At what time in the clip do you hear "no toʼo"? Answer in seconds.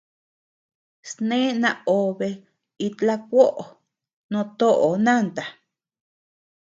4.31-4.89